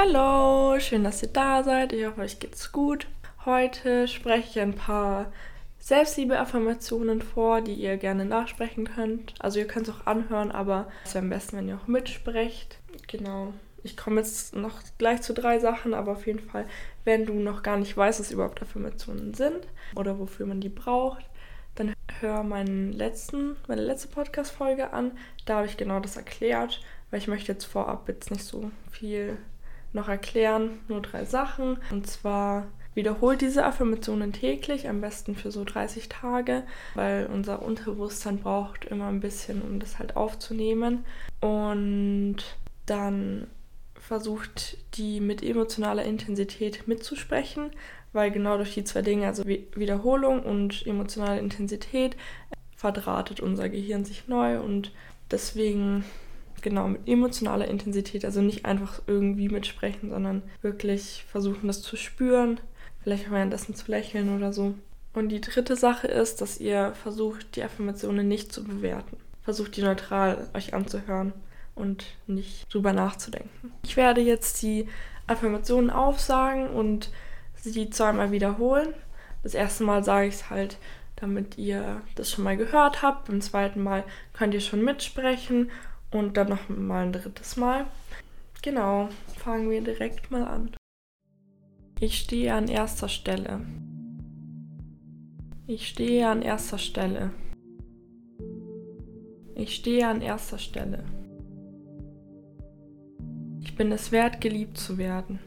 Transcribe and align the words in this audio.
Hallo, 0.00 0.78
schön, 0.78 1.02
dass 1.02 1.24
ihr 1.24 1.28
da 1.28 1.64
seid. 1.64 1.92
Ich 1.92 2.06
hoffe, 2.06 2.20
euch 2.20 2.38
geht's 2.38 2.70
gut. 2.70 3.08
Heute 3.44 4.06
spreche 4.06 4.48
ich 4.48 4.60
ein 4.60 4.76
paar 4.76 5.32
Selbstliebe-Affirmationen 5.80 7.20
vor, 7.20 7.62
die 7.62 7.74
ihr 7.74 7.96
gerne 7.96 8.24
nachsprechen 8.24 8.88
könnt. 8.94 9.34
Also 9.40 9.58
ihr 9.58 9.66
könnt 9.66 9.88
es 9.88 9.94
auch 9.96 10.06
anhören, 10.06 10.52
aber 10.52 10.86
es 11.04 11.14
wäre 11.14 11.24
am 11.24 11.30
besten, 11.30 11.56
wenn 11.56 11.66
ihr 11.66 11.80
auch 11.82 11.88
mitsprecht. 11.88 12.78
Genau. 13.08 13.52
Ich 13.82 13.96
komme 13.96 14.20
jetzt 14.20 14.54
noch 14.54 14.82
gleich 14.98 15.22
zu 15.22 15.34
drei 15.34 15.58
Sachen, 15.58 15.94
aber 15.94 16.12
auf 16.12 16.28
jeden 16.28 16.48
Fall, 16.48 16.66
wenn 17.04 17.26
du 17.26 17.32
noch 17.32 17.64
gar 17.64 17.76
nicht 17.76 17.96
weißt, 17.96 18.20
was 18.20 18.30
überhaupt 18.30 18.62
Affirmationen 18.62 19.34
sind 19.34 19.66
oder 19.96 20.20
wofür 20.20 20.46
man 20.46 20.60
die 20.60 20.68
braucht, 20.68 21.24
dann 21.74 21.92
hör 22.20 22.44
meinen 22.44 22.92
letzten, 22.92 23.56
meine 23.66 23.82
letzte 23.82 24.06
Podcast-Folge 24.06 24.92
an. 24.92 25.10
Da 25.44 25.56
habe 25.56 25.66
ich 25.66 25.76
genau 25.76 25.98
das 25.98 26.16
erklärt, 26.16 26.82
weil 27.10 27.18
ich 27.18 27.26
möchte 27.26 27.50
jetzt 27.50 27.64
vorab 27.64 28.06
jetzt 28.06 28.30
nicht 28.30 28.44
so 28.44 28.70
viel 28.92 29.38
noch 29.92 30.08
erklären, 30.08 30.78
nur 30.88 31.00
drei 31.00 31.24
Sachen. 31.24 31.78
Und 31.90 32.06
zwar 32.06 32.66
wiederholt 32.94 33.40
diese 33.40 33.64
Affirmationen 33.64 34.32
täglich, 34.32 34.88
am 34.88 35.00
besten 35.00 35.34
für 35.36 35.50
so 35.50 35.64
30 35.64 36.08
Tage, 36.08 36.64
weil 36.94 37.26
unser 37.32 37.62
Unterbewusstsein 37.62 38.38
braucht 38.38 38.84
immer 38.86 39.06
ein 39.06 39.20
bisschen, 39.20 39.62
um 39.62 39.78
das 39.78 39.98
halt 39.98 40.16
aufzunehmen. 40.16 41.04
Und 41.40 42.38
dann 42.86 43.46
versucht 43.94 44.78
die 44.94 45.20
mit 45.20 45.42
emotionaler 45.42 46.04
Intensität 46.04 46.88
mitzusprechen, 46.88 47.70
weil 48.12 48.30
genau 48.30 48.56
durch 48.56 48.74
die 48.74 48.84
zwei 48.84 49.02
Dinge, 49.02 49.26
also 49.26 49.44
Wiederholung 49.44 50.42
und 50.42 50.86
emotionale 50.86 51.38
Intensität, 51.38 52.16
verdrahtet 52.74 53.40
unser 53.40 53.68
Gehirn 53.68 54.04
sich 54.04 54.28
neu 54.28 54.60
und 54.60 54.92
deswegen 55.30 56.04
genau 56.62 56.88
mit 56.88 57.08
emotionaler 57.08 57.68
Intensität, 57.68 58.24
also 58.24 58.40
nicht 58.40 58.64
einfach 58.64 59.02
irgendwie 59.06 59.48
mitsprechen, 59.48 60.10
sondern 60.10 60.42
wirklich 60.62 61.24
versuchen, 61.30 61.66
das 61.66 61.82
zu 61.82 61.96
spüren, 61.96 62.60
vielleicht 63.02 63.30
währenddessen 63.30 63.74
zu 63.74 63.90
lächeln 63.90 64.36
oder 64.36 64.52
so. 64.52 64.74
Und 65.14 65.30
die 65.30 65.40
dritte 65.40 65.76
Sache 65.76 66.06
ist, 66.06 66.40
dass 66.40 66.60
ihr 66.60 66.92
versucht, 67.02 67.56
die 67.56 67.62
Affirmationen 67.62 68.28
nicht 68.28 68.52
zu 68.52 68.64
bewerten. 68.64 69.16
Versucht 69.42 69.76
die 69.76 69.82
neutral 69.82 70.48
euch 70.54 70.74
anzuhören 70.74 71.32
und 71.74 72.04
nicht 72.26 72.72
drüber 72.72 72.92
nachzudenken. 72.92 73.72
Ich 73.82 73.96
werde 73.96 74.20
jetzt 74.20 74.62
die 74.62 74.88
Affirmationen 75.26 75.90
aufsagen 75.90 76.68
und 76.68 77.10
sie 77.54 77.90
zweimal 77.90 78.32
wiederholen. 78.32 78.94
Das 79.42 79.54
erste 79.54 79.84
Mal 79.84 80.04
sage 80.04 80.26
ich 80.28 80.34
es 80.34 80.50
halt, 80.50 80.78
damit 81.16 81.58
ihr 81.58 82.02
das 82.14 82.30
schon 82.30 82.44
mal 82.44 82.56
gehört 82.56 83.02
habt. 83.02 83.28
Beim 83.28 83.40
zweiten 83.40 83.82
Mal 83.82 84.04
könnt 84.32 84.54
ihr 84.54 84.60
schon 84.60 84.84
mitsprechen 84.84 85.70
und 86.10 86.36
dann 86.36 86.48
noch 86.48 86.68
mal 86.68 87.06
ein 87.06 87.12
drittes 87.12 87.56
Mal. 87.56 87.86
Genau, 88.62 89.08
fangen 89.36 89.70
wir 89.70 89.80
direkt 89.82 90.30
mal 90.30 90.44
an. 90.44 90.70
Ich 92.00 92.18
stehe 92.18 92.54
an 92.54 92.68
erster 92.68 93.08
Stelle. 93.08 93.60
Ich 95.66 95.88
stehe 95.88 96.28
an 96.28 96.42
erster 96.42 96.78
Stelle. 96.78 97.30
Ich 99.54 99.74
stehe 99.74 100.06
an 100.06 100.22
erster 100.22 100.58
Stelle. 100.58 101.04
Ich 103.60 103.74
bin 103.76 103.92
es 103.92 104.12
wert, 104.12 104.40
geliebt 104.40 104.78
zu 104.78 104.96
werden. 104.96 105.40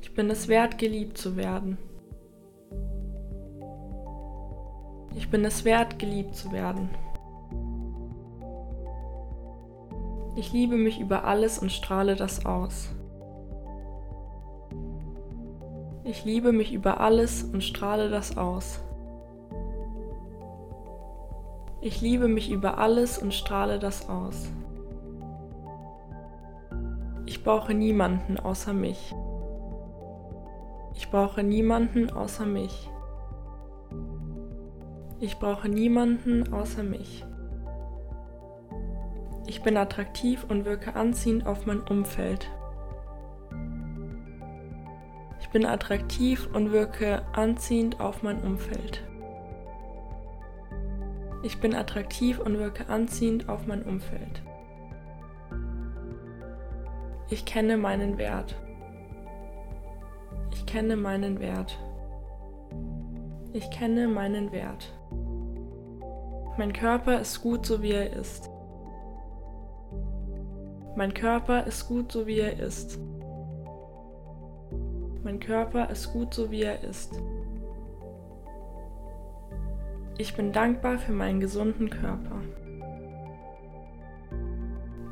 Ich 0.00 0.14
bin 0.14 0.30
es 0.30 0.48
wert, 0.48 0.78
geliebt 0.78 1.18
zu 1.18 1.36
werden. 1.36 1.76
Ich 5.14 5.28
bin 5.28 5.44
es 5.44 5.64
wert, 5.64 5.98
geliebt 5.98 6.34
zu 6.34 6.52
werden. 6.52 6.90
Ich 10.40 10.54
liebe 10.54 10.78
mich 10.78 10.98
über 10.98 11.24
alles 11.24 11.58
und 11.58 11.70
strahle 11.70 12.16
das 12.16 12.46
aus. 12.46 12.88
Ich 16.02 16.24
liebe 16.24 16.50
mich 16.50 16.72
über 16.72 16.98
alles 16.98 17.42
und 17.42 17.62
strahle 17.62 18.08
das 18.08 18.38
aus. 18.38 18.80
Ich 21.82 22.00
liebe 22.00 22.26
mich 22.26 22.50
über 22.50 22.78
alles 22.78 23.18
und 23.18 23.34
strahle 23.34 23.78
das 23.78 24.08
aus. 24.08 24.50
Ich 27.26 27.44
brauche 27.44 27.74
niemanden 27.74 28.38
außer 28.38 28.72
mich. 28.72 29.14
Ich 30.94 31.10
brauche 31.10 31.42
niemanden 31.42 32.10
außer 32.10 32.46
mich. 32.46 32.88
Ich 35.18 35.38
brauche 35.38 35.68
niemanden 35.68 36.50
außer 36.50 36.82
mich. 36.82 37.26
Ich 39.46 39.62
bin 39.62 39.76
attraktiv 39.76 40.44
und 40.48 40.64
wirke 40.64 40.94
anziehend 40.94 41.46
auf 41.46 41.66
mein 41.66 41.80
Umfeld. 41.80 42.50
Ich 45.40 45.48
bin 45.48 45.66
attraktiv 45.66 46.48
und 46.52 46.70
wirke 46.70 47.22
anziehend 47.32 48.00
auf 48.00 48.22
mein 48.22 48.40
Umfeld. 48.42 49.02
Ich 51.42 51.58
bin 51.58 51.74
attraktiv 51.74 52.38
und 52.38 52.58
wirke 52.58 52.88
anziehend 52.88 53.48
auf 53.48 53.66
mein 53.66 53.82
Umfeld. 53.82 54.42
Ich 57.30 57.44
kenne 57.44 57.76
meinen 57.76 58.18
Wert. 58.18 58.56
Ich 60.52 60.66
kenne 60.66 60.96
meinen 60.96 61.40
Wert. 61.40 61.78
Ich 63.52 63.70
kenne 63.70 64.06
meinen 64.06 64.52
Wert. 64.52 64.92
Mein 66.58 66.72
Körper 66.72 67.20
ist 67.20 67.40
gut 67.40 67.64
so 67.64 67.82
wie 67.82 67.92
er 67.92 68.12
ist. 68.12 68.50
Mein 70.96 71.14
Körper 71.14 71.66
ist 71.66 71.86
gut 71.86 72.10
so 72.10 72.26
wie 72.26 72.40
er 72.40 72.58
ist. 72.58 72.98
Mein 75.22 75.38
Körper 75.38 75.88
ist 75.90 76.12
gut 76.12 76.34
so 76.34 76.50
wie 76.50 76.62
er 76.62 76.82
ist. 76.82 77.12
Ich 80.18 80.34
bin 80.34 80.52
dankbar 80.52 80.98
für 80.98 81.12
meinen 81.12 81.40
gesunden 81.40 81.88
Körper. 81.88 82.42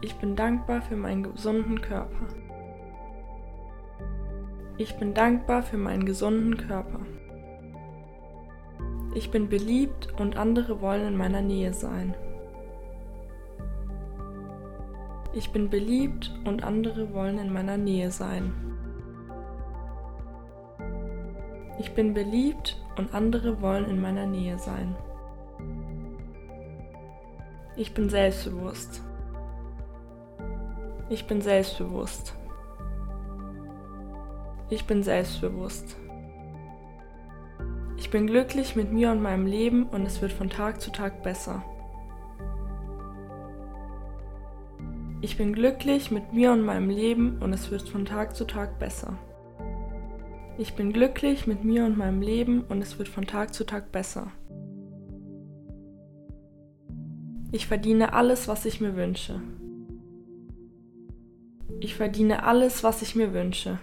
Ich 0.01 0.15
bin 0.17 0.37
dankbar 0.37 0.83
für 0.83 0.97
meinen 0.97 1.23
gesunden 1.23 1.81
Körper. 1.81 2.27
Ich 4.77 4.97
bin 4.97 5.15
dankbar 5.15 5.63
für 5.63 5.79
meinen 5.79 6.05
gesunden 6.05 6.57
Körper. 6.57 7.01
Ich 9.15 9.31
bin 9.31 9.49
beliebt 9.49 10.15
und 10.19 10.37
andere 10.37 10.81
wollen 10.81 11.09
in 11.09 11.17
meiner 11.17 11.43
Nähe 11.43 11.73
sein. 11.73 12.15
Ich 15.35 15.51
bin 15.53 15.69
beliebt 15.69 16.33
und 16.45 16.65
andere 16.65 17.13
wollen 17.13 17.39
in 17.39 17.53
meiner 17.53 17.77
Nähe 17.77 18.11
sein. 18.11 18.53
Ich 21.79 21.93
bin 21.93 22.15
beliebt 22.15 22.77
und 22.97 23.15
andere 23.15 23.61
wollen 23.61 23.85
in 23.85 24.01
meiner 24.01 24.27
Nähe 24.27 24.59
sein. 24.59 24.97
Ich 27.77 27.95
bin 27.95 28.09
selbstbewusst. 28.09 29.03
Ich 31.11 31.27
bin 31.27 31.41
selbstbewusst. 31.41 32.35
Ich 34.71 34.87
bin 34.87 35.03
selbstbewusst. 35.03 35.97
Ich 37.97 38.11
bin 38.11 38.27
glücklich 38.27 38.77
mit 38.77 38.93
mir 38.93 39.11
und 39.11 39.23
meinem 39.23 39.47
Leben 39.47 39.85
und 39.85 40.07
es 40.07 40.21
wird 40.21 40.33
von 40.33 40.51
Tag 40.51 40.81
zu 40.81 40.91
Tag 40.91 41.23
besser. 41.23 41.63
Ich 45.21 45.37
bin 45.37 45.53
glücklich 45.53 46.13
mit 46.13 46.33
mir 46.33 46.53
und 46.53 46.63
meinem 46.65 46.91
Leben 46.91 47.39
und 47.41 47.53
es 47.53 47.73
wird 47.73 47.89
von 47.89 48.05
Tag 48.05 48.37
zu 48.37 48.45
Tag 48.45 48.79
besser. 48.79 49.19
Ich 50.59 50.75
bin 50.75 50.93
glücklich 50.93 51.49
mit 51.49 51.65
mir 51.65 51.85
und 51.87 51.99
meinem 51.99 52.23
Leben 52.23 52.63
und 52.69 52.81
es 52.83 52.99
wird 53.01 53.09
von 53.09 53.27
Tag 53.27 53.53
zu 53.53 53.65
Tag 53.65 53.91
besser. 53.91 54.31
Ich 57.51 57.67
verdiene 57.67 58.13
alles, 58.13 58.47
was 58.47 58.65
ich 58.65 58.81
mir 58.81 58.95
wünsche. 58.95 59.41
Ich 61.81 61.97
verdiene 61.97 62.45
alles, 62.45 62.85
was 62.85 63.03
ich 63.03 63.17
mir 63.17 63.33
wünsche. 63.33 63.81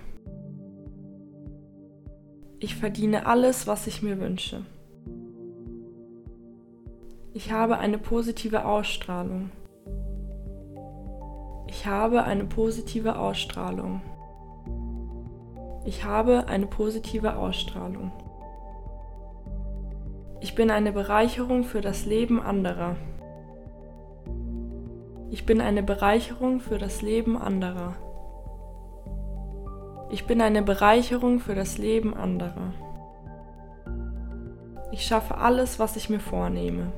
Ich 2.59 2.75
verdiene 2.75 3.25
alles, 3.25 3.67
was 3.67 3.87
ich 3.87 4.01
mir 4.01 4.21
wünsche. 4.21 4.65
Ich 7.33 7.51
habe 7.51 7.77
eine 7.77 7.97
positive 7.97 8.63
Ausstrahlung. 8.63 9.51
Ich 11.77 11.85
habe 11.85 12.23
eine 12.23 12.45
positive 12.45 13.19
Ausstrahlung. 13.19 14.01
Ich 15.83 16.05
habe 16.05 16.45
eine 16.47 16.67
positive 16.67 17.35
Ausstrahlung. 17.35 18.13
Ich 20.39 20.55
bin 20.55 20.71
eine 20.71 20.93
Bereicherung 20.93 21.65
für 21.65 21.81
das 21.81 22.05
Leben 22.05 22.41
anderer. 22.41 22.95
Ich 25.29 25.45
bin 25.45 25.59
eine 25.59 25.83
Bereicherung 25.83 26.61
für 26.61 26.77
das 26.77 27.01
Leben 27.01 27.37
anderer. 27.37 27.93
Ich 30.11 30.25
bin 30.25 30.39
eine 30.39 30.61
Bereicherung 30.61 31.41
für 31.41 31.55
das 31.55 31.77
Leben 31.77 32.13
anderer. 32.13 32.71
Ich 34.93 35.05
schaffe 35.05 35.37
alles, 35.37 35.77
was 35.77 35.97
ich 35.97 36.09
mir 36.09 36.21
vornehme. 36.21 36.93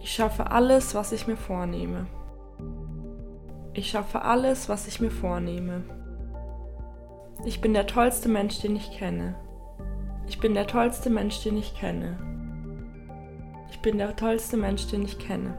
Ich 0.00 0.14
schaffe 0.14 0.50
alles, 0.50 0.94
was 0.94 1.12
ich 1.12 1.26
mir 1.26 1.36
vornehme. 1.36 2.06
Ich 3.78 3.90
schaffe 3.90 4.22
alles, 4.22 4.68
was 4.68 4.88
ich 4.88 5.00
mir 5.00 5.12
vornehme. 5.12 5.84
Ich 7.44 7.60
bin 7.60 7.74
der 7.74 7.86
tollste 7.86 8.28
Mensch, 8.28 8.60
den 8.60 8.74
ich 8.74 8.90
kenne. 8.90 9.36
Ich 10.26 10.40
bin 10.40 10.54
der 10.54 10.66
tollste 10.66 11.10
Mensch, 11.10 11.44
den 11.44 11.56
ich 11.56 11.76
kenne. 11.76 12.18
Ich 13.70 13.78
bin 13.78 13.98
der 13.98 14.16
tollste 14.16 14.56
Mensch, 14.56 14.88
den 14.88 15.04
ich 15.04 15.20
kenne. 15.20 15.56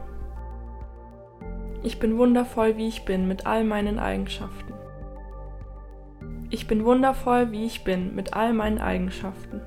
Ich 1.82 1.98
bin 1.98 2.18
wundervoll, 2.18 2.76
wie 2.76 2.88
ich 2.88 3.06
bin, 3.06 3.26
mit 3.26 3.46
all 3.46 3.64
meinen 3.64 3.98
Eigenschaften. 3.98 4.74
Ich 6.50 6.66
bin 6.66 6.84
wundervoll, 6.84 7.52
wie 7.52 7.64
ich 7.64 7.84
bin, 7.84 8.14
mit 8.14 8.34
all 8.34 8.52
meinen 8.52 8.80
Eigenschaften. 8.80 9.62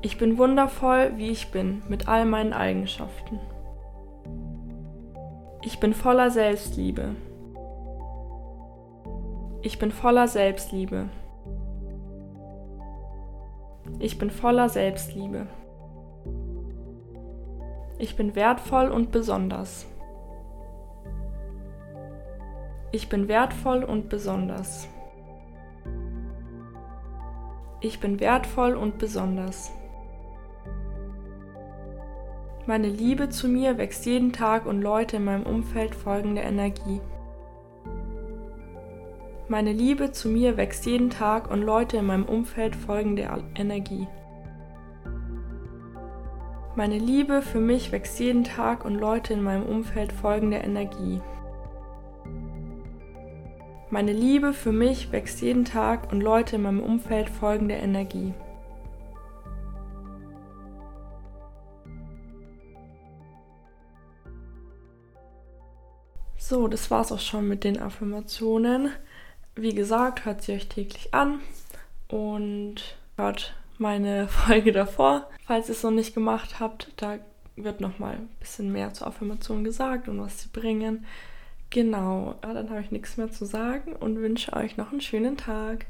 Ich 0.00 0.16
bin 0.16 0.38
wundervoll, 0.38 1.12
wie 1.16 1.28
ich 1.28 1.50
bin, 1.50 1.82
mit 1.90 2.08
all 2.08 2.24
meinen 2.24 2.54
Eigenschaften. 2.54 3.38
Ich 5.66 5.80
bin 5.80 5.94
voller 5.94 6.30
Selbstliebe. 6.30 7.16
Ich 9.62 9.78
bin 9.78 9.90
voller 9.90 10.28
Selbstliebe. 10.28 11.08
Ich 13.98 14.18
bin 14.18 14.30
voller 14.30 14.68
Selbstliebe. 14.68 15.46
Ich 17.98 18.14
bin 18.14 18.34
wertvoll 18.34 18.90
und 18.90 19.10
besonders. 19.10 19.86
Ich 22.92 23.08
bin 23.08 23.26
wertvoll 23.28 23.84
und 23.84 24.10
besonders. 24.10 24.86
Ich 27.80 28.00
bin 28.00 28.20
wertvoll 28.20 28.74
und 28.74 28.98
besonders. 28.98 29.72
Meine 32.66 32.88
Liebe 32.88 33.28
zu 33.28 33.46
mir 33.46 33.76
wächst 33.76 34.06
jeden 34.06 34.32
Tag 34.32 34.64
und 34.64 34.80
Leute 34.80 35.18
in 35.18 35.24
meinem 35.24 35.42
Umfeld 35.42 35.94
folgen 35.94 36.34
der 36.34 36.44
Energie. 36.44 37.02
Meine 39.48 39.70
Liebe 39.70 40.12
zu 40.12 40.30
mir 40.30 40.56
wächst 40.56 40.86
jeden 40.86 41.10
Tag 41.10 41.50
und 41.50 41.60
Leute 41.60 41.98
in 41.98 42.06
meinem 42.06 42.24
Umfeld 42.24 42.74
folgen 42.74 43.16
der 43.16 43.38
Energie. 43.54 44.08
Meine 46.74 46.96
Liebe 46.96 47.42
für 47.42 47.60
mich 47.60 47.92
wächst 47.92 48.18
jeden 48.18 48.44
Tag 48.44 48.86
und 48.86 48.94
Leute 48.94 49.34
in 49.34 49.42
meinem 49.42 49.64
Umfeld 49.66 50.14
folgen 50.14 50.50
der 50.50 50.64
Energie. 50.64 51.20
Meine 53.90 54.14
Liebe 54.14 54.54
für 54.54 54.72
mich 54.72 55.12
wächst 55.12 55.42
jeden 55.42 55.66
Tag 55.66 56.10
und 56.10 56.22
Leute 56.22 56.56
in 56.56 56.62
meinem 56.62 56.80
Umfeld 56.82 57.28
folgen 57.28 57.68
der 57.68 57.82
Energie. 57.82 58.32
So, 66.54 66.68
das 66.68 66.88
war's 66.88 67.10
auch 67.10 67.18
schon 67.18 67.48
mit 67.48 67.64
den 67.64 67.80
Affirmationen. 67.80 68.92
Wie 69.56 69.74
gesagt, 69.74 70.24
hört 70.24 70.42
sie 70.42 70.52
euch 70.52 70.68
täglich 70.68 71.12
an 71.12 71.40
und 72.06 72.96
hört 73.16 73.56
meine 73.76 74.28
Folge 74.46 74.70
davor. 74.70 75.28
Falls 75.48 75.68
ihr 75.68 75.74
es 75.74 75.82
noch 75.82 75.90
nicht 75.90 76.14
gemacht 76.14 76.60
habt, 76.60 76.92
da 76.94 77.18
wird 77.56 77.80
noch 77.80 77.98
mal 77.98 78.12
ein 78.12 78.28
bisschen 78.38 78.70
mehr 78.70 78.94
zur 78.94 79.08
Affirmation 79.08 79.64
gesagt 79.64 80.06
und 80.06 80.20
was 80.20 80.42
sie 80.42 80.48
bringen. 80.48 81.04
Genau, 81.70 82.36
ja, 82.44 82.54
dann 82.54 82.70
habe 82.70 82.82
ich 82.82 82.92
nichts 82.92 83.16
mehr 83.16 83.32
zu 83.32 83.46
sagen 83.46 83.92
und 83.96 84.20
wünsche 84.20 84.52
euch 84.52 84.76
noch 84.76 84.92
einen 84.92 85.00
schönen 85.00 85.36
Tag. 85.36 85.86